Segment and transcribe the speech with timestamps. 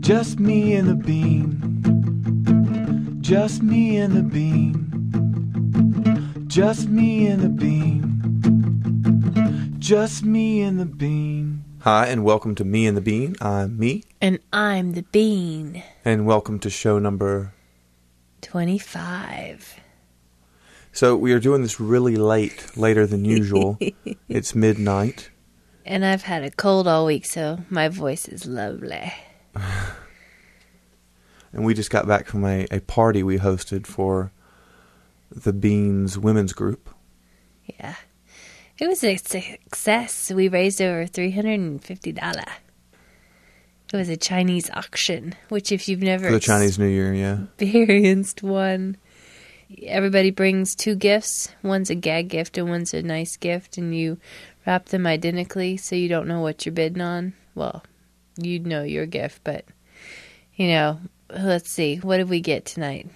[0.00, 1.60] Just me and the bean.
[3.20, 4.80] Just me and the bean.
[6.46, 8.10] Just me and the bean.
[9.78, 11.64] Just me and the bean.
[11.80, 13.36] Hi, and welcome to Me and the Bean.
[13.42, 15.82] I'm me, And I'm the bean.
[16.04, 17.52] and welcome to show number.
[18.40, 19.80] 25.
[20.92, 23.78] So, we are doing this really late, later than usual.
[24.28, 25.30] it's midnight.
[25.84, 29.12] And I've had a cold all week, so my voice is lovely.
[31.52, 34.32] And we just got back from a, a party we hosted for
[35.30, 36.90] the Beans women's group.
[37.78, 37.94] Yeah.
[38.78, 40.32] It was a success.
[40.32, 42.44] We raised over $350.
[43.92, 47.44] It was a Chinese auction, which, if you've never For the Chinese New Year, yeah.
[47.58, 48.96] experienced one,
[49.80, 51.50] everybody brings two gifts.
[51.62, 54.18] One's a gag gift and one's a nice gift, and you
[54.66, 57.34] wrap them identically so you don't know what you're bidding on.
[57.54, 57.82] Well,
[58.36, 59.64] you'd know your gift, but
[60.54, 63.08] you know, let's see, what did we get tonight?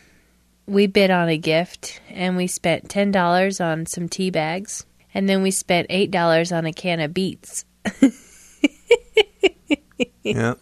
[0.66, 5.28] We bid on a gift and we spent ten dollars on some tea bags, and
[5.28, 7.64] then we spent eight dollars on a can of beets.
[10.22, 10.54] Yeah.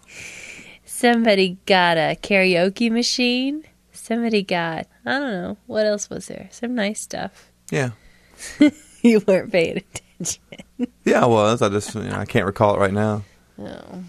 [0.84, 3.64] Somebody got a karaoke machine.
[3.92, 6.48] Somebody got I don't know what else was there.
[6.52, 7.50] Some nice stuff.
[7.70, 7.90] Yeah.
[9.02, 9.76] You weren't paying
[10.18, 10.65] attention.
[11.04, 11.62] Yeah, I was.
[11.62, 13.22] I just, you know, I can't recall it right now.
[13.58, 14.04] Oh,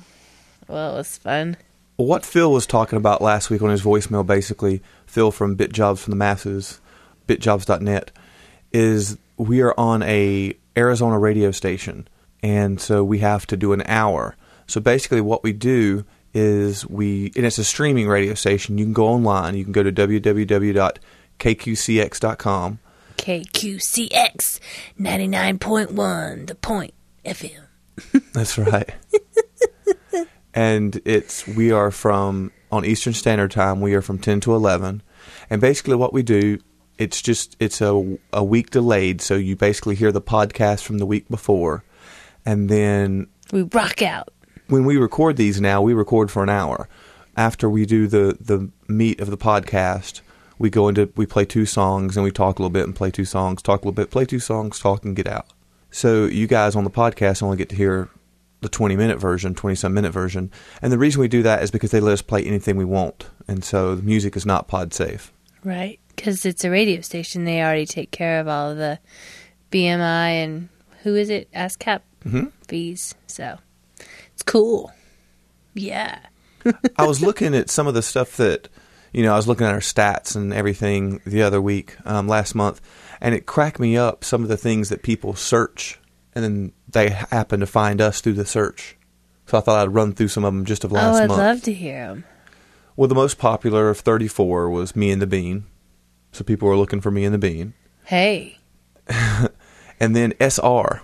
[0.68, 1.58] well, it was fun.
[1.96, 6.12] What Phil was talking about last week on his voicemail, basically, Phil from BitJobs from
[6.12, 6.82] the Masses,
[7.28, 8.12] bitjobs.net,
[8.72, 12.08] is we are on a Arizona radio station,
[12.44, 14.36] and so we have to do an hour.
[14.68, 18.78] So basically, what we do is we, and it's a streaming radio station.
[18.78, 19.56] You can go online.
[19.56, 22.80] You can go to www.kqcx.com.
[23.18, 24.60] KQCX
[25.00, 26.94] 99.1, the point
[27.26, 27.66] FM.
[28.34, 28.90] That's right.
[30.54, 33.82] and it's we are from on Eastern Standard Time.
[33.82, 35.02] We are from ten to eleven,
[35.50, 36.60] and basically what we do,
[36.98, 39.22] it's just it's a a week delayed.
[39.22, 41.84] So you basically hear the podcast from the week before,
[42.46, 44.30] and then We rock out.
[44.68, 46.88] when we record these now, we record for an hour.
[47.36, 50.22] After we do the the meat of the podcast,
[50.60, 53.12] we go into we play two songs and we talk a little bit and play
[53.12, 55.48] two songs, talk a little bit, play two songs, talk and get out.
[55.92, 58.10] So you guys on the podcast only get to hear
[58.62, 60.52] the 20 minute version, 20 some minute version.
[60.82, 63.28] And the reason we do that is because they let us play anything we want.
[63.48, 65.32] And so the music is not pod safe.
[65.64, 66.00] Right.
[66.16, 67.46] Because it's a radio station.
[67.46, 69.00] They already take care of all of the
[69.72, 70.70] BMI and
[71.04, 71.52] who is it?
[71.54, 72.52] ASCAP Mhm.
[72.68, 73.14] fees.
[73.28, 73.60] So
[74.34, 74.92] it's cool.
[75.76, 76.20] Yeah.
[76.98, 78.68] I was looking at some of the stuff that,
[79.14, 82.56] you know, I was looking at our stats and everything the other week, um, last
[82.56, 82.82] month,
[83.22, 86.00] and it cracked me up some of the things that people search,
[86.36, 88.96] and then they happen to find us through the search.
[89.46, 91.20] So I thought I'd run through some of them just of last month.
[91.20, 91.40] Oh, I'd month.
[91.40, 92.24] love to hear them.
[92.96, 95.66] well, the most popular of 34 was Me and the Bean.
[96.34, 97.74] So people were looking for Me and the Bean.
[98.06, 98.58] Hey.
[100.00, 101.02] And then SR.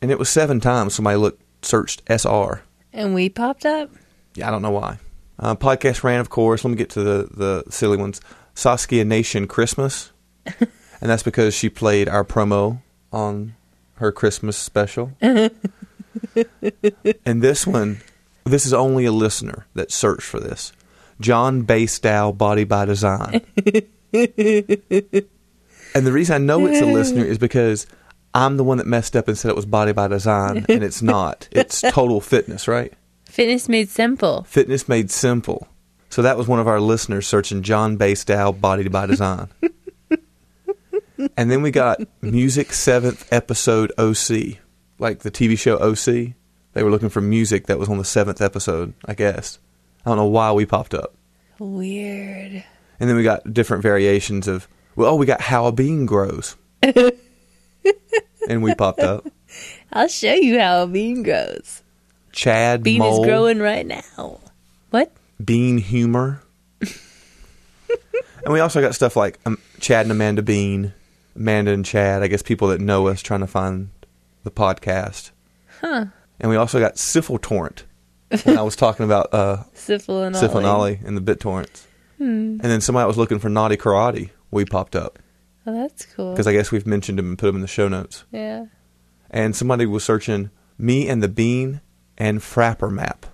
[0.00, 2.62] And it was seven times somebody looked searched SR.
[2.92, 3.90] And we popped up?
[4.34, 4.98] Yeah, I don't know why.
[5.38, 6.64] Uh, podcast ran, of course.
[6.64, 8.20] Let me get to the, the silly ones.
[8.54, 10.12] Saskia Nation Christmas.
[10.44, 10.68] and
[11.00, 12.80] that's because she played our promo
[13.12, 13.54] on
[13.94, 15.12] her Christmas special.
[15.20, 15.52] and
[17.24, 18.00] this one,
[18.44, 20.72] this is only a listener that searched for this.
[21.20, 23.42] John Bastow Body by Design.
[24.12, 24.26] and
[25.92, 27.86] the reason I know it's a listener is because
[28.34, 31.02] I'm the one that messed up and said it was Body by Design, and it's
[31.02, 31.48] not.
[31.50, 32.92] It's Total Fitness, right?
[33.38, 34.42] Fitness made simple.
[34.48, 35.68] Fitness Made Simple.
[36.10, 39.46] So that was one of our listeners searching John Bastow Body by Design.
[41.36, 44.58] and then we got Music 7th Episode OC,
[44.98, 46.34] like the TV show OC.
[46.72, 49.60] They were looking for music that was on the 7th episode, I guess.
[50.04, 51.14] I don't know why we popped up.
[51.60, 52.64] Weird.
[52.98, 54.66] And then we got different variations of,
[54.96, 56.56] well, oh, we got How a Bean Grows.
[56.82, 59.28] and we popped up.
[59.92, 61.84] I'll show you how a bean grows.
[62.38, 64.38] Chad Bean Mole, is growing right now.
[64.90, 65.10] What?
[65.44, 66.40] Bean Humor.
[66.80, 70.92] and we also got stuff like um, Chad and Amanda Bean,
[71.34, 73.90] Amanda and Chad, I guess people that know us trying to find
[74.44, 75.32] the podcast.
[75.80, 76.06] Huh.
[76.38, 77.84] And we also got Syphil Torrent
[78.44, 80.96] when I was talking about uh, Syphil and Syphil and Ollie.
[80.96, 81.86] Ollie and the BitTorrents.
[82.18, 82.24] Hmm.
[82.24, 84.30] And then somebody was looking for Naughty Karate.
[84.52, 85.18] We popped up
[85.66, 86.32] Oh, that's cool.
[86.32, 88.24] because I guess we've mentioned him and put him in the show notes.
[88.30, 88.66] yeah.
[89.28, 91.80] And somebody was searching me and the Bean
[92.18, 93.24] and Frappr Map.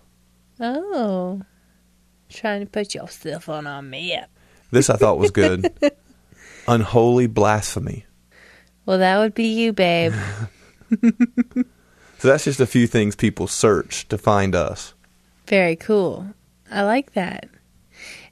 [0.60, 1.42] Oh.
[2.28, 4.30] Trying to put yourself on our map.
[4.70, 5.72] This I thought was good.
[6.68, 8.06] Unholy blasphemy.
[8.86, 10.14] Well, that would be you, babe.
[12.24, 14.94] So that's just a few things people search to find us.
[15.46, 16.28] Very cool.
[16.70, 17.50] I like that.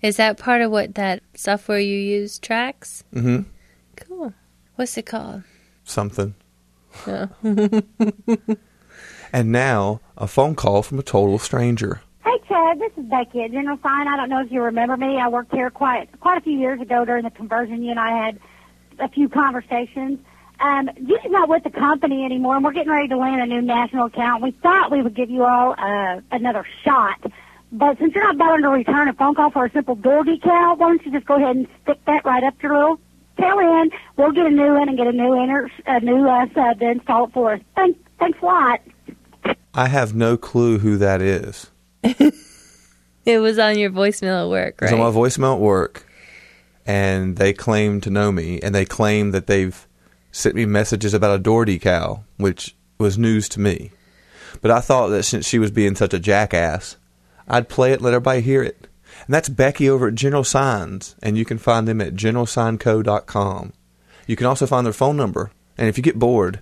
[0.01, 3.05] Is that part of what that software you use tracks?
[3.15, 3.43] Mm-hmm.
[3.97, 4.33] Cool.
[4.77, 5.43] What's it called?
[5.85, 6.35] Something.
[7.07, 7.29] Oh.
[9.33, 12.03] And now a phone call from a total stranger.
[12.23, 14.07] Hey, Chad, this is Becky at General Sign.
[14.07, 15.19] I don't know if you remember me.
[15.19, 17.83] I worked here quite quite a few years ago during the conversion.
[17.83, 18.39] You and I had
[18.99, 20.19] a few conversations.
[20.61, 23.63] Um, Judy's not with the company anymore, and we're getting ready to land a new
[23.63, 24.43] national account.
[24.43, 27.19] We thought we would give you all uh, another shot.
[27.73, 30.79] But since you're not bothering to return a phone call for a simple door decal,
[30.79, 33.01] why don't you just go ahead and stick that right up your little
[33.41, 33.93] tail end?
[34.17, 36.91] We'll get a new one and get a new inter- a new uh, sub to
[36.91, 37.61] install for us.
[37.75, 38.81] Thanks, thanks a lot.
[39.75, 41.71] I have no clue who that is.
[43.25, 44.93] It was on your voicemail at work, right?
[44.93, 46.07] on my voicemail at work,
[46.85, 49.87] and they claim to know me, and they claim that they've
[50.33, 53.93] sent me messages about a door decal, which was news to me.
[54.61, 56.97] But I thought that since she was being such a jackass,
[57.47, 58.89] I'd play it, let everybody hear it.
[59.27, 63.73] And that's Becky over at General Signs, and you can find them at generalsignco.com.
[64.27, 66.59] You can also find their phone number, and if you get bored,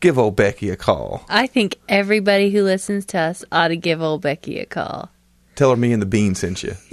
[0.00, 1.24] give old Becky a call.
[1.28, 5.10] I think everybody who listens to us ought to give old Becky a call.
[5.54, 6.74] Tell her me and the bean sent you.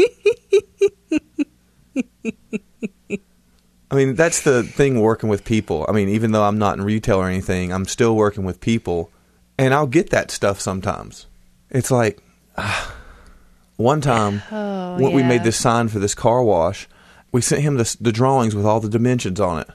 [3.89, 5.86] I mean, that's the thing working with people.
[5.88, 9.10] I mean, even though I'm not in retail or anything, I'm still working with people,
[9.57, 11.25] and I'll get that stuff sometimes.
[11.69, 12.21] It's like
[12.57, 12.94] ah,
[13.77, 16.89] one time Oh, when we made this sign for this car wash,
[17.31, 19.69] we sent him the, the drawings with all the dimensions on it,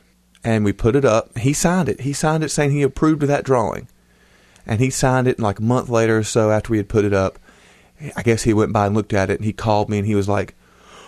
[0.44, 1.36] and we put it up.
[1.38, 2.00] He signed it.
[2.00, 3.88] He signed it saying he approved of that drawing,
[4.66, 7.12] and he signed it like a month later or so after we had put it
[7.12, 7.38] up.
[8.16, 10.14] I guess he went by and looked at it, and he called me, and he
[10.14, 10.54] was like,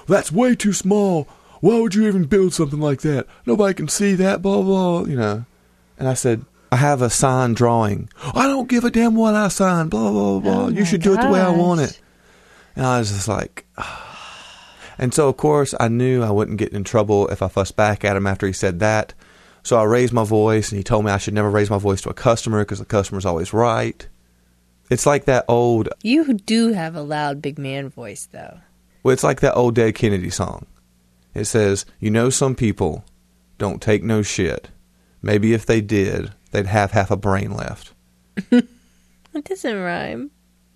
[0.07, 1.27] "That's way too small.
[1.61, 3.27] Why would you even build something like that?
[3.47, 5.05] Nobody can see that." Blah blah.
[5.05, 5.45] You know.
[5.99, 8.09] And I said, "I have a signed drawing.
[8.35, 9.91] I don't give a damn what I signed.
[9.91, 10.65] Blah blah blah.
[10.65, 12.01] Oh you should do it the way I want it."
[12.77, 13.65] And I was just like,
[14.99, 18.05] and so of course I knew I wouldn't get in trouble if I fussed back
[18.05, 19.15] at him after he said that.
[19.63, 22.03] So I raised my voice, and he told me I should never raise my voice
[22.03, 24.07] to a customer because the customer's always right.
[24.91, 28.59] It's like that old You do have a loud big man voice, though.
[29.03, 30.67] Well, it's like that old Dead Kennedy song.
[31.33, 33.05] It says, You know, some people
[33.57, 34.69] don't take no shit.
[35.23, 37.93] Maybe if they did, they'd have half a brain left.
[39.35, 40.31] It doesn't rhyme.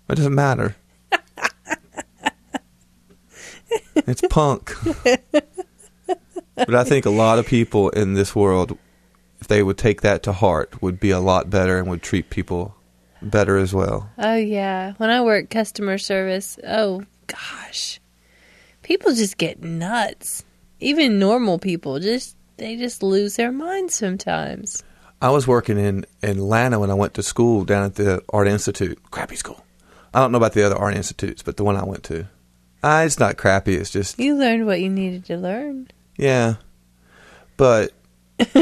[0.09, 0.75] It doesn't matter.
[4.07, 4.73] It's punk.
[6.55, 8.77] but I think a lot of people in this world,
[9.39, 12.29] if they would take that to heart, would be a lot better and would treat
[12.29, 12.75] people
[13.21, 14.09] better as well.
[14.17, 17.99] Oh yeah, when I work customer service, oh gosh,
[18.83, 20.43] people just get nuts.
[20.79, 24.83] Even normal people just they just lose their minds sometimes.
[25.21, 28.99] I was working in Atlanta when I went to school down at the Art Institute.
[29.11, 29.65] Crappy school.
[30.13, 32.27] I don't know about the other art institutes, but the one I went to.
[32.83, 33.75] Ah, it's not crappy.
[33.75, 35.89] It's just You learned what you needed to learn.
[36.17, 36.55] yeah.
[37.57, 37.91] But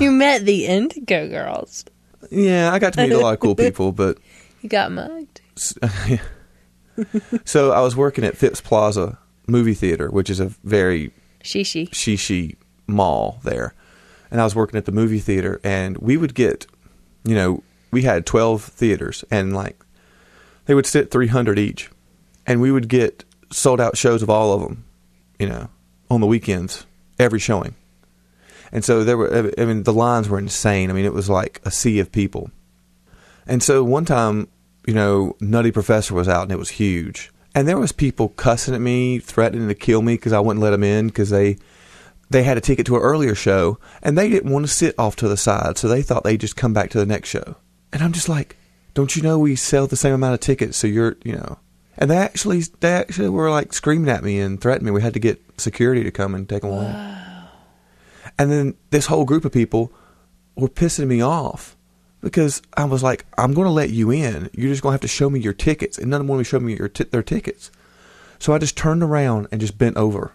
[0.00, 1.84] You met the Indigo girls.
[2.30, 3.92] yeah, I got to meet a lot of cool people.
[3.92, 4.18] But
[4.60, 5.40] You got mugged.
[7.44, 11.12] so I was working at Phipps Plaza movie theater, which is a very
[11.44, 11.88] Shishi.
[11.90, 13.74] shishi mall there.
[14.30, 16.66] And I was working at the movie theater, and we would get,
[17.24, 19.78] you know, we had 12 theaters, and like,
[20.66, 21.90] they would sit 300 each.
[22.46, 24.84] And we would get sold out shows of all of them,
[25.38, 25.68] you know,
[26.10, 26.86] on the weekends,
[27.18, 27.74] every showing.
[28.72, 30.90] And so there were, I mean, the lines were insane.
[30.90, 32.50] I mean, it was like a sea of people.
[33.46, 34.48] And so one time,
[34.86, 37.30] you know, Nutty Professor was out and it was huge.
[37.54, 40.70] And there was people cussing at me, threatening to kill me because I wouldn't let
[40.70, 41.58] them in because they
[42.30, 45.16] they had a ticket to an earlier show and they didn't want to sit off
[45.16, 47.56] to the side, so they thought they'd just come back to the next show.
[47.92, 48.56] And I'm just like,
[48.94, 51.58] don't you know we sell the same amount of tickets, so you're, you know.
[52.02, 54.90] And they actually they actually were like screaming at me and threatening me.
[54.90, 57.12] We had to get security to come and take them away.
[58.36, 59.92] And then this whole group of people
[60.56, 61.76] were pissing me off
[62.20, 64.50] because I was like, I'm going to let you in.
[64.52, 65.96] You're just going to have to show me your tickets.
[65.96, 67.70] And none of them want to show me your t- their tickets.
[68.40, 70.32] So I just turned around and just bent over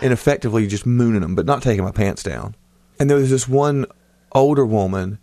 [0.00, 2.54] and effectively just mooning them, but not taking my pants down.
[3.00, 3.86] And there was this one
[4.30, 5.18] older woman,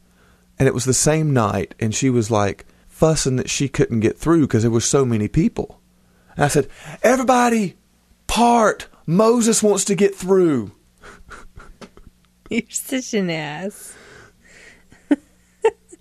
[0.59, 4.17] and it was the same night, and she was like fussing that she couldn't get
[4.17, 5.79] through because there were so many people.
[6.35, 6.67] And I said,
[7.03, 7.75] Everybody,
[8.27, 8.87] part.
[9.07, 10.71] Moses wants to get through.
[12.49, 13.95] You're such an ass.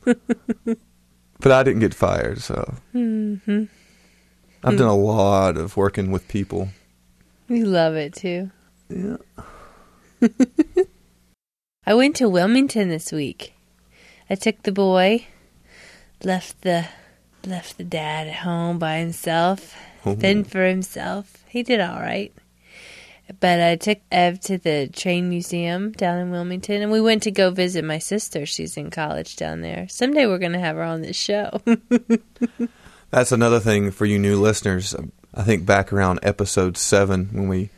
[1.45, 2.77] But I didn't get fired, so.
[2.95, 3.65] Mm-hmm.
[4.65, 6.71] I've done a lot of working with people.
[7.51, 8.51] We love it too.
[8.89, 9.19] Yeah.
[11.87, 13.53] I went to Wilmington this week.
[14.31, 15.27] I took the boy,
[16.23, 16.87] left the
[17.47, 20.15] left the dad at home by himself, Oh.
[20.17, 21.45] fend for himself.
[21.49, 22.33] He did all right.
[23.41, 27.31] But I took Ev to the train museum down in Wilmington, and we went to
[27.31, 28.45] go visit my sister.
[28.45, 29.89] She's in college down there.
[29.89, 31.63] Someday we're going to have her on this show.
[33.11, 34.95] That's another thing for you new listeners.
[35.35, 37.71] I think back around episode seven when we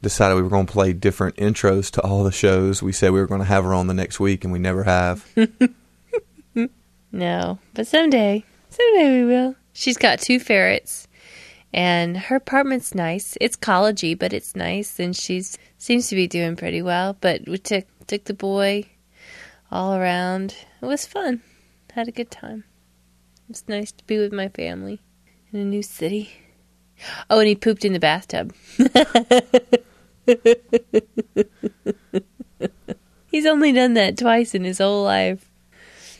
[0.00, 3.20] decided we were going to play different intros to all the shows, we said we
[3.20, 5.26] were going to have her on the next week, and we never have.
[7.10, 9.54] No, but someday, someday we will.
[9.72, 11.07] She's got two ferrets,
[11.72, 13.36] and her apartment's nice.
[13.40, 17.16] It's collegey, but it's nice, and she's seems to be doing pretty well.
[17.20, 18.84] But we took took the boy
[19.70, 20.54] all around.
[20.80, 21.42] It was fun.
[21.92, 22.64] Had a good time.
[23.48, 25.00] It's nice to be with my family
[25.52, 26.30] in a new city.
[27.30, 28.52] Oh, and he pooped in the bathtub.
[33.30, 35.48] He's only done that twice in his whole life.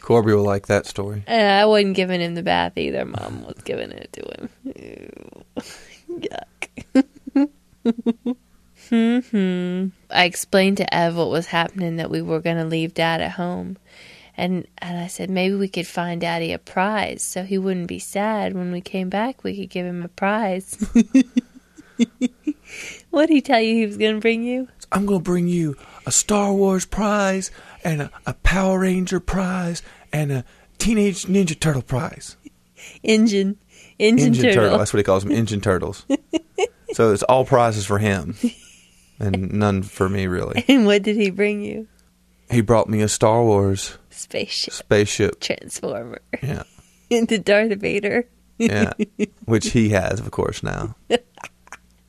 [0.09, 1.23] Corby will like that story.
[1.29, 3.05] Uh, I wasn't giving him the bath either.
[3.05, 4.49] Mom was giving it to him.
[4.65, 5.45] Ew.
[7.35, 8.37] Yuck.
[8.89, 13.21] hmm I explained to Ev what was happening that we were going to leave Dad
[13.21, 13.77] at home.
[14.35, 17.99] And, and I said maybe we could find Daddy a prize so he wouldn't be
[17.99, 19.45] sad when we came back.
[19.45, 20.75] We could give him a prize.
[23.11, 24.69] what did he tell you he was going to bring you?
[24.91, 27.51] I'm going to bring you a Star Wars prize
[27.85, 30.45] and a, a Power Ranger prize and a
[30.79, 32.37] Teenage Ninja Turtle prize.
[33.03, 33.57] Engine.
[33.99, 34.63] Engine, Engine turtle.
[34.63, 34.79] Turtle.
[34.79, 36.07] That's what he calls them, Engine Turtles.
[36.93, 38.37] so it's all prizes for him
[39.21, 40.65] and none for me, really.
[40.69, 41.89] And what did he bring you?
[42.51, 44.73] He brought me a Star Wars Spaceship.
[44.73, 45.41] spaceship.
[45.41, 46.21] Transformer.
[46.43, 46.63] Yeah.
[47.11, 48.27] into Darth Vader.
[48.59, 48.93] Yeah.
[49.45, 50.97] Which he has, of course, now.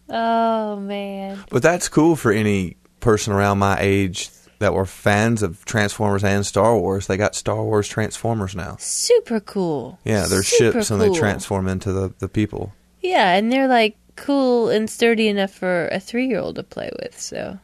[0.09, 1.43] Oh man.
[1.51, 4.29] But that's cool for any person around my age
[4.59, 7.07] that were fans of Transformers and Star Wars.
[7.07, 8.75] They got Star Wars Transformers now.
[8.79, 9.99] Super cool.
[10.03, 12.73] Yeah, they're Super ships and they transform into the, the people.
[13.01, 16.91] Yeah, and they're like cool and sturdy enough for a three year old to play
[17.01, 17.59] with, so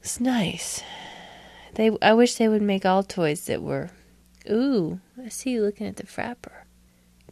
[0.00, 0.82] it's nice.
[1.74, 3.90] They I wish they would make all toys that were
[4.50, 6.64] Ooh, I see you looking at the frappr.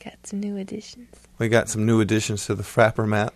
[0.03, 1.15] Got some new additions.
[1.39, 3.35] We got some new additions to the Frappr map.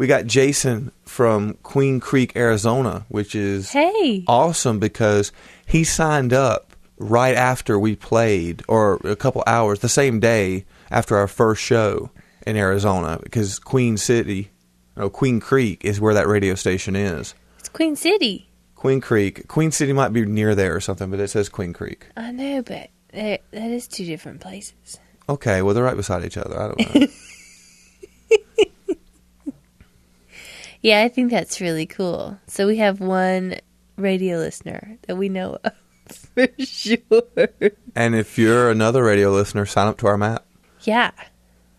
[0.00, 4.24] We got Jason from Queen Creek, Arizona, which is Hey.
[4.26, 5.30] awesome because
[5.66, 11.18] he signed up right after we played, or a couple hours, the same day after
[11.18, 12.08] our first show
[12.46, 14.50] in Arizona, because Queen City,
[14.96, 17.34] no, Queen Creek is where that radio station is.
[17.58, 18.48] It's Queen City.
[18.76, 22.06] Queen Creek, Queen City might be near there or something, but it says Queen Creek.
[22.16, 24.98] I know, but that is two different places.
[25.28, 26.58] Okay, well they're right beside each other.
[26.58, 27.06] I don't know.
[30.82, 32.38] Yeah, I think that's really cool.
[32.46, 33.56] So we have one
[33.96, 35.72] radio listener that we know of
[36.34, 37.22] for sure.
[37.94, 40.46] and if you're another radio listener, sign up to our map.
[40.82, 41.10] Yeah.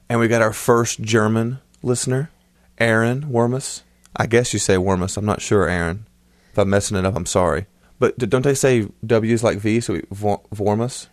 [0.10, 2.29] And we got our first German listener,
[2.77, 3.81] Aaron Wormus.
[4.15, 5.17] I guess you say Wormus.
[5.17, 6.05] I'm not sure, Aaron.
[6.51, 7.65] If I'm messing it up, I'm sorry.
[7.98, 9.79] But don't they say W's like V?
[9.79, 11.08] So we, Vor- Wormus.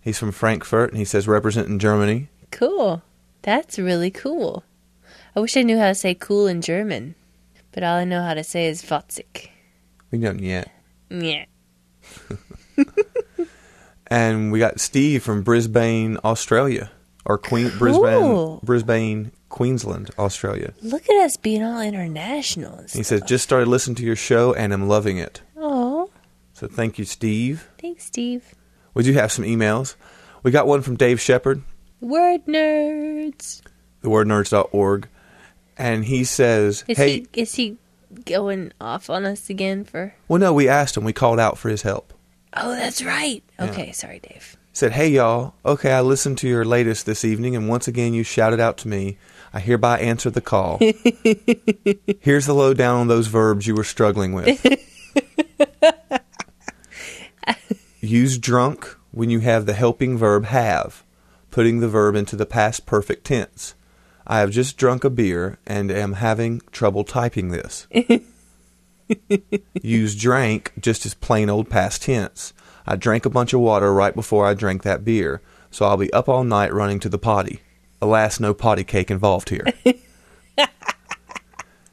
[0.00, 2.28] He's from Frankfurt, and he says representing Germany.
[2.50, 3.02] Cool.
[3.42, 4.64] That's really cool.
[5.34, 7.14] I wish I knew how to say cool in German,
[7.72, 9.48] but all I know how to say is Votzig.
[10.10, 10.70] We don't yet.
[11.10, 11.44] Yeah.
[14.08, 16.90] And we got Steve from Brisbane, Australia,
[17.24, 17.78] or Queen Cool.
[17.78, 20.74] Brisbane, Brisbane, Queensland, Australia.
[20.82, 22.84] Look at us being all international.
[22.92, 25.40] He says just started listening to your show and I'm loving it.
[25.56, 26.10] Oh,
[26.52, 27.70] So thank you, Steve.
[27.80, 28.54] thanks, Steve.
[28.92, 29.94] We do have some emails.
[30.42, 31.62] We got one from Dave Shepard.
[32.02, 33.62] Word nerds.
[34.02, 35.08] thewordnerds.org,
[35.82, 37.76] and he says, Is "Hey, he is he
[38.24, 40.14] going off on us again for?
[40.28, 41.04] well, no, we asked him.
[41.04, 42.14] We called out for his help.
[42.54, 43.42] Oh, that's right.
[43.58, 43.70] Yeah.
[43.70, 44.56] Okay, sorry, Dave.
[44.72, 45.54] Said, "Hey, y'all.
[45.66, 48.88] Okay, I listened to your latest this evening, and once again, you shouted out to
[48.88, 49.18] me.
[49.52, 50.78] I hereby answer the call.
[52.20, 54.64] Here's the lowdown on those verbs you were struggling with.
[58.00, 61.04] Use drunk when you have the helping verb have,
[61.50, 63.74] putting the verb into the past perfect tense.
[64.26, 67.86] I have just drunk a beer and am having trouble typing this.
[69.82, 72.52] Use drank just as plain old past tense.
[72.86, 76.12] I drank a bunch of water right before I drank that beer, so I'll be
[76.12, 77.60] up all night running to the potty.
[78.00, 79.66] Alas, no potty cake involved here.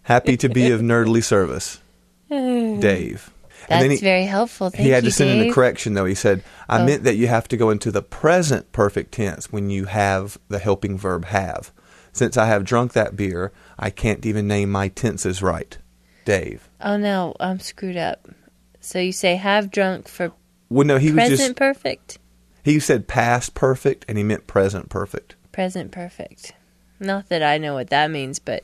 [0.04, 1.82] Happy to be of nerdly service.
[2.30, 3.32] Dave.
[3.70, 4.70] That's he, very helpful.
[4.70, 6.06] Thank he had you, to send in a correction, though.
[6.06, 6.86] He said, I Oh.
[6.86, 10.60] meant that you have to go into the present perfect tense when you have the
[10.60, 11.72] helping verb have.
[12.12, 15.78] Since I have drunk that beer, I can't even name my tenses right.
[16.26, 16.70] Dave.
[16.82, 18.28] Oh no, I'm screwed up.
[18.82, 20.32] So you say have drunk for
[20.70, 22.18] Well, no, he was present just perfect.
[22.64, 25.36] He said past perfect, and he meant present perfect.
[25.52, 26.54] Present perfect.
[27.00, 28.64] Not that I know what that means, but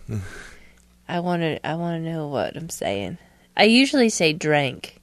[1.08, 1.66] I want to.
[1.66, 3.18] I want to know what I'm saying.
[3.58, 5.02] I usually say drank,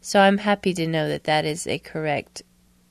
[0.00, 2.42] so I'm happy to know that that is a correct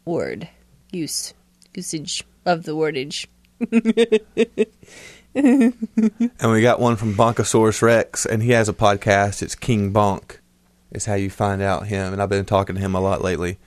[0.05, 0.49] word
[0.91, 1.33] use
[1.73, 3.27] usage of the wordage.
[5.35, 9.41] And we got one from Bonkosaurus Rex, and he has a podcast.
[9.41, 10.37] It's King Bonk,
[10.91, 12.13] is how you find out him.
[12.13, 13.57] And I've been talking to him a lot lately.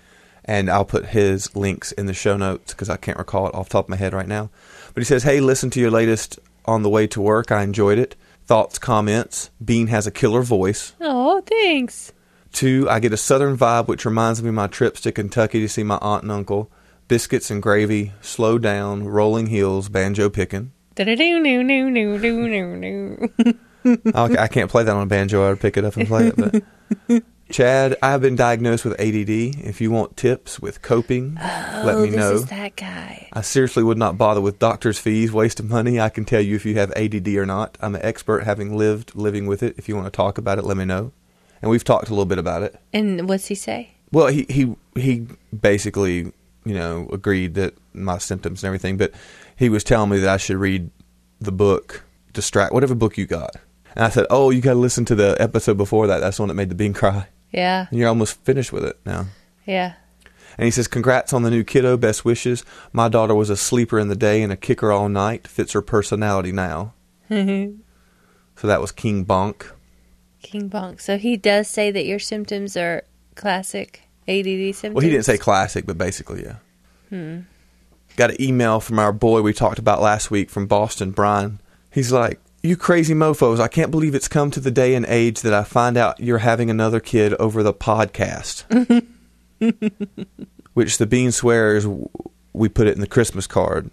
[0.44, 3.68] And I'll put his links in the show notes because I can't recall it off
[3.68, 4.50] top of my head right now.
[4.94, 7.50] But he says, Hey, listen to your latest on the way to work.
[7.50, 8.14] I enjoyed it.
[8.46, 9.50] Thoughts, comments.
[9.64, 10.92] Bean has a killer voice.
[11.00, 12.12] Oh, thanks.
[12.52, 15.68] Two, I get a southern vibe, which reminds me of my trips to Kentucky to
[15.68, 16.70] see my aunt and uncle.
[17.08, 20.72] Biscuits and gravy, slow down, rolling hills, banjo picking.
[24.14, 25.44] I I can't play that on a banjo.
[25.44, 26.36] I would pick it up and play it.
[26.36, 29.64] But Chad, I have been diagnosed with ADD.
[29.64, 32.32] If you want tips with coping, let oh, me this know.
[32.34, 33.28] is that guy.
[33.32, 36.00] I seriously would not bother with doctor's fees, waste of money.
[36.00, 37.78] I can tell you if you have ADD or not.
[37.80, 39.76] I'm an expert, having lived living with it.
[39.78, 41.12] If you want to talk about it, let me know.
[41.62, 42.80] And we've talked a little bit about it.
[42.92, 43.94] And what's he say?
[44.10, 45.26] Well, he he he
[45.58, 46.32] basically,
[46.64, 49.12] you know, agreed that my symptoms and everything, but
[49.54, 50.90] he was telling me that I should read
[51.40, 53.54] the book Distract, whatever book you got.
[53.94, 56.18] And I said, "Oh, you got to listen to the episode before that.
[56.18, 59.00] That's the one that made the bean cry." Yeah, And you're almost finished with it
[59.04, 59.26] now.
[59.64, 59.94] yeah.
[60.58, 61.96] And he says, "Congrats on the new kiddo.
[61.98, 62.64] Best wishes.
[62.92, 65.46] My daughter was a sleeper in the day and a kicker all night.
[65.48, 66.94] Fits her personality now."
[67.30, 67.80] Mm-hmm.
[68.56, 69.66] so that was King Bonk.
[70.42, 71.00] King Bonk.
[71.00, 73.02] So he does say that your symptoms are
[73.34, 74.94] classic ADD symptoms.
[74.94, 76.56] Well, he didn't say classic, but basically, yeah.
[77.10, 77.40] Hmm.
[78.16, 81.60] Got an email from our boy we talked about last week from Boston, Brian.
[81.92, 85.42] He's like, You crazy mofos, I can't believe it's come to the day and age
[85.42, 88.64] that I find out you're having another kid over the podcast.
[90.74, 91.86] Which the bean swears
[92.52, 93.88] we put it in the Christmas card.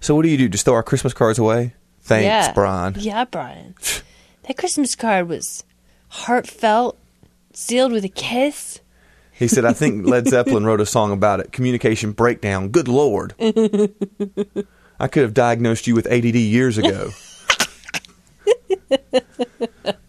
[0.00, 0.48] So, what do you do?
[0.48, 1.74] Just throw our Christmas cards away?
[2.00, 2.52] Thanks, yeah.
[2.54, 2.94] Brian.
[2.96, 3.74] Yeah, Brian.
[4.44, 5.64] that Christmas card was
[6.08, 6.96] heartfelt,
[7.52, 8.80] sealed with a kiss.
[9.32, 11.52] He said, I think Led Zeppelin wrote a song about it.
[11.52, 12.70] Communication breakdown.
[12.70, 13.34] Good Lord.
[13.38, 17.10] I could have diagnosed you with ADD years ago.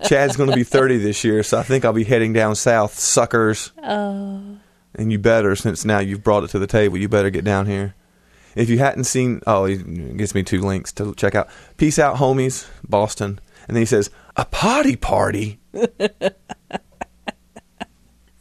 [0.08, 2.97] Chad's going to be 30 this year, so I think I'll be heading down south,
[2.97, 3.71] suckers.
[3.84, 4.58] Oh,
[4.95, 7.65] And you better, since now you've brought it to the table, you better get down
[7.67, 7.95] here.
[8.56, 11.49] If you hadn't seen, oh, he gives me two links to check out.
[11.78, 13.39] Peace out, homies, Boston.
[13.67, 15.60] And then he says, a potty party.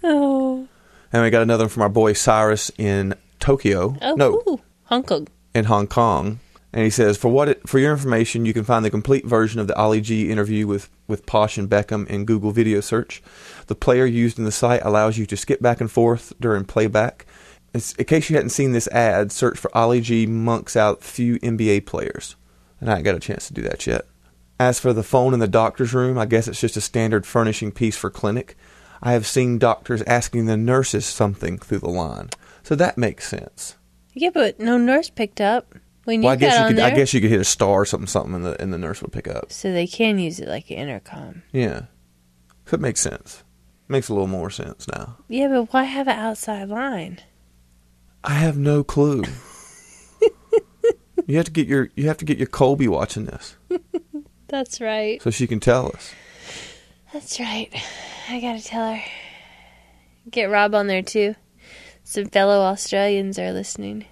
[0.03, 0.67] oh,
[1.13, 3.97] And we got another one from our boy Cyrus in Tokyo.
[4.01, 4.61] oh, no, cool.
[4.85, 5.29] Hong Kong.
[5.55, 6.41] in Hong Kong.
[6.73, 9.59] And he says, for what it, for your information, you can find the complete version
[9.59, 13.23] of the Ali G interview with, with Posh and Beckham in Google Video Search.
[13.69, 17.25] The player used in the site allows you to skip back and forth during playback.
[17.73, 21.39] It's, in case you hadn't seen this ad, search for Ali G monks out few
[21.39, 22.37] NBA players.
[22.81, 24.07] And I ain't got a chance to do that yet.
[24.61, 27.73] As for the phone in the doctor's room, I guess it's just a standard furnishing
[27.73, 28.57] piece for clinic.
[29.03, 32.31] I have seen doctors asking the nurses something through the line.
[32.63, 33.77] So that makes sense.
[34.13, 35.75] Yeah, but no nurse picked up
[36.17, 36.79] Well, I guess you on could.
[36.79, 36.87] there.
[36.87, 39.03] I guess you could hit a star or something, something, and the and the nurse
[39.03, 39.53] would pick up.
[39.53, 41.43] so they can use it like an intercom.
[41.53, 41.83] Yeah,
[42.67, 43.43] so it makes sense.
[43.89, 45.17] Makes a little more sense now.
[45.29, 47.21] Yeah, but why have an outside line?
[48.25, 49.25] I have no clue.
[51.27, 53.57] you have to get your you have to get your Colby watching this
[54.49, 55.21] That's right.
[55.23, 56.13] so she can tell us.
[57.13, 57.71] That's right.
[58.29, 59.03] I gotta tell her.
[60.31, 61.35] Get Rob on there too.
[62.05, 64.05] Some fellow Australians are listening.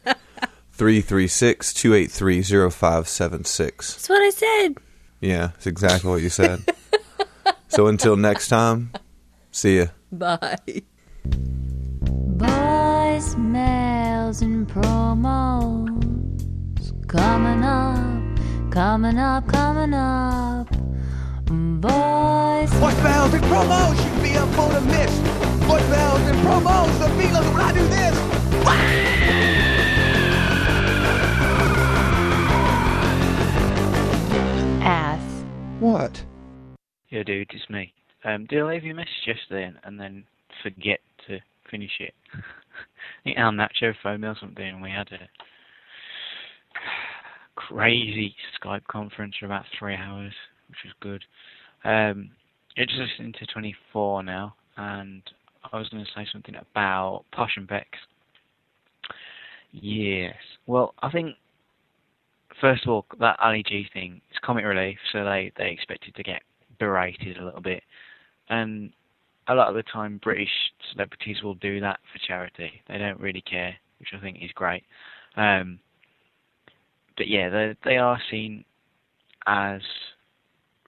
[0.73, 3.95] three three six two eight three zero five seven six.
[3.95, 4.75] That's what I said.
[5.21, 6.65] Yeah, that's exactly what you said.
[7.69, 8.91] so until next time,
[9.53, 9.87] see ya.
[10.11, 10.59] Bye.
[12.43, 13.23] Voicemails
[14.43, 15.87] and promos
[17.07, 20.69] coming up, coming up, coming up.
[21.47, 25.13] Voice Voicemails and promos, you be up on a miss.
[25.69, 28.34] Voicemails and promos, the feelers when I do this.
[34.83, 35.45] Ass.
[35.81, 36.25] What?
[37.11, 37.93] Yeah, dude, it's me.
[38.25, 40.25] Um, did I leave you a message yesterday and, and then
[40.63, 41.39] forget to
[41.71, 42.15] finish it?
[42.35, 42.39] I
[43.25, 45.29] think El Nacho phoned me or something, and we had a
[47.57, 50.33] crazy Skype conference for about three hours,
[50.69, 51.23] which was good.
[51.85, 52.31] Um,
[52.77, 55.23] it's just into 24 now, and
[55.73, 57.89] I was going to say something about Posh and Bex.
[59.75, 60.37] Yes.
[60.67, 61.37] Well, I think
[62.61, 66.23] first of all that Ali G thing is comic relief, so they they expected to
[66.23, 66.43] get
[66.79, 67.83] berated a little bit,
[68.49, 68.93] and
[69.49, 70.51] a lot of the time British
[70.93, 72.83] celebrities will do that for charity.
[72.89, 74.85] They don't really care, which I think is great.
[75.37, 75.81] Um,
[77.17, 78.65] but yeah, they they are seen
[79.47, 79.83] as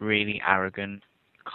[0.01, 1.03] really arrogant,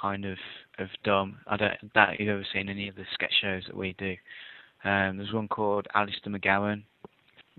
[0.01, 0.37] kind of
[0.79, 1.37] of dumb.
[1.47, 4.15] I don't doubt you've ever seen any of the sketch shows that we do.
[4.83, 6.83] Um, there's one called Alistair McGowan.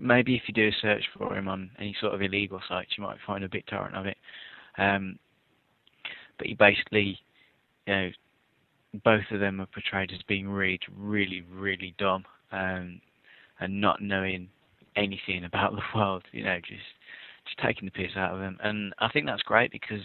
[0.03, 3.03] Maybe if you do a search for him on any sort of illegal sites, you
[3.03, 4.17] might find a bit torrent of it.
[4.77, 5.17] Um,
[6.37, 7.17] but he basically,
[7.87, 8.09] you know,
[9.03, 13.01] both of them are portrayed as being really, really, really dumb um,
[13.59, 14.49] and not knowing
[14.95, 16.23] anything about the world.
[16.31, 16.81] You know, just
[17.45, 18.57] just taking the piss out of them.
[18.63, 20.03] And I think that's great because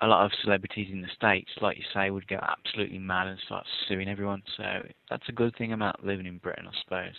[0.00, 3.38] a lot of celebrities in the states, like you say, would go absolutely mad and
[3.46, 4.42] start suing everyone.
[4.56, 4.64] So
[5.08, 7.14] that's a good thing about living in Britain, I suppose.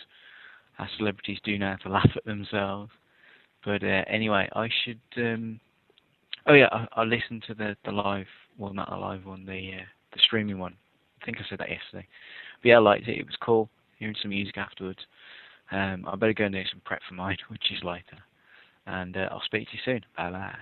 [0.78, 2.90] Our celebrities do how to laugh at themselves.
[3.64, 5.00] But uh, anyway, I should.
[5.16, 5.60] Um,
[6.46, 8.26] oh yeah, I, I listened to the the live,
[8.58, 10.74] well not the live one, the uh, the streaming one.
[11.20, 12.06] I think I said that yesterday.
[12.62, 13.18] But yeah, I liked it.
[13.18, 13.68] It was cool.
[13.98, 15.00] Hearing some music afterwards.
[15.72, 18.18] Um, I better go and do some prep for mine, which is later.
[18.86, 20.00] And uh, I'll speak to you soon.
[20.16, 20.54] Bye bye.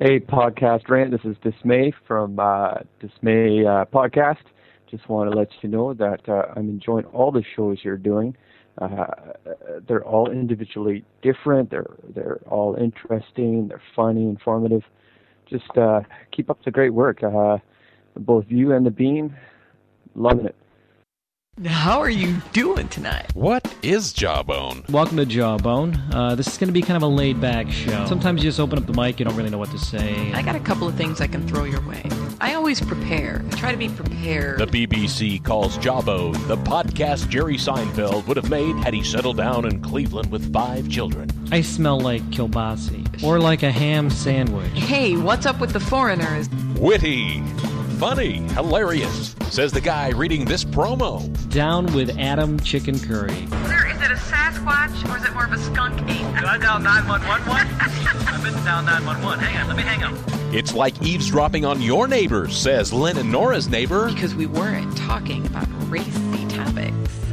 [0.00, 1.12] Hey, podcast rant.
[1.12, 4.42] This is Dismay from uh, Dismay uh, Podcast.
[4.90, 8.36] Just want to let you know that uh, I'm enjoying all the shows you're doing.
[8.80, 9.04] Uh,
[9.86, 11.70] they're all individually different.
[11.70, 13.68] They're they're all interesting.
[13.68, 14.82] They're funny, informative.
[15.48, 16.00] Just uh,
[16.32, 17.22] keep up the great work.
[17.22, 17.58] Uh,
[18.16, 19.36] both you and the Bean,
[20.14, 20.56] loving it.
[21.62, 23.30] How are you doing tonight?
[23.34, 24.84] What is Jawbone?
[24.90, 26.12] Welcome to Jawbone.
[26.12, 28.06] Uh, this is going to be kind of a laid back show.
[28.06, 30.32] Sometimes you just open up the mic, you don't really know what to say.
[30.32, 32.02] I got a couple of things I can throw your way.
[32.40, 33.44] I always prepare.
[33.52, 34.58] I try to be prepared.
[34.58, 39.64] The BBC calls Jawbone the podcast Jerry Seinfeld would have made had he settled down
[39.64, 41.30] in Cleveland with five children.
[41.52, 44.72] I smell like kielbasa or like a ham sandwich.
[44.72, 46.48] Hey, what's up with the foreigners?
[46.78, 47.40] Witty,
[47.94, 51.22] funny, hilarious, says the guy reading this promo.
[51.50, 53.46] Down with Adam Chicken Curry.
[53.68, 56.40] Sir, is it a Sasquatch or is it more of a skunk ape?
[56.40, 57.48] Do I dial 911?
[57.48, 59.44] I meant to dial 911.
[59.44, 60.14] Hang on, let me hang up.
[60.54, 64.10] It's like eavesdropping on your neighbors, says Lynn and Nora's neighbor.
[64.12, 66.23] Because we weren't talking about racy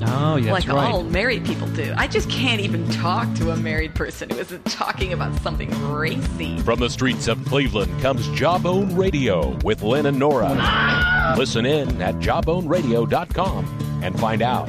[0.01, 0.21] topics.
[0.21, 0.91] Oh, yeah, like right.
[0.91, 1.93] all married people do.
[1.95, 6.59] I just can't even talk to a married person who isn't talking about something racy.
[6.59, 11.35] From the streets of Cleveland comes Jawbone Radio with Lynn and Nora.
[11.37, 14.67] Listen in at jawboneradio.com and find out.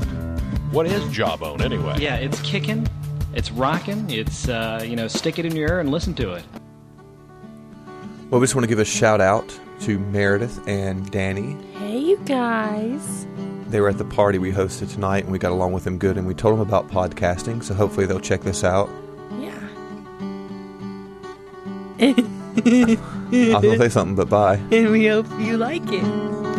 [0.71, 1.97] What is Jawbone anyway?
[1.99, 2.89] Yeah, it's kicking,
[3.35, 6.45] it's rocking, it's, uh, you know, stick it in your ear and listen to it.
[8.31, 11.57] Well, we just want to give a shout out to Meredith and Danny.
[11.75, 13.27] Hey, you guys.
[13.73, 16.19] They were at the party we hosted tonight, and we got along with them good.
[16.19, 18.91] And we told them about podcasting, so hopefully they'll check this out.
[19.41, 19.59] Yeah.
[21.99, 24.57] I was gonna say something, but bye.
[24.71, 26.52] and we hope you like it.